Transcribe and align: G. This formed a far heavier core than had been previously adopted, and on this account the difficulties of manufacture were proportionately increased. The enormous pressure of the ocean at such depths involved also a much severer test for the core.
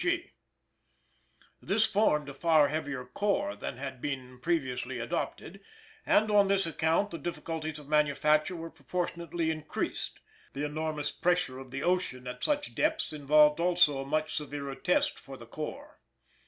G. 0.03 0.31
This 1.61 1.85
formed 1.85 2.27
a 2.27 2.33
far 2.33 2.69
heavier 2.69 3.05
core 3.05 3.55
than 3.55 3.77
had 3.77 4.01
been 4.01 4.39
previously 4.39 4.97
adopted, 4.97 5.61
and 6.07 6.31
on 6.31 6.47
this 6.47 6.65
account 6.65 7.11
the 7.11 7.19
difficulties 7.19 7.77
of 7.77 7.87
manufacture 7.87 8.55
were 8.55 8.71
proportionately 8.71 9.51
increased. 9.51 10.19
The 10.53 10.65
enormous 10.65 11.11
pressure 11.11 11.59
of 11.59 11.69
the 11.69 11.83
ocean 11.83 12.25
at 12.25 12.43
such 12.43 12.73
depths 12.73 13.13
involved 13.13 13.59
also 13.59 13.99
a 13.99 14.05
much 14.07 14.35
severer 14.35 14.73
test 14.73 15.19
for 15.19 15.37
the 15.37 15.45
core. 15.45 15.99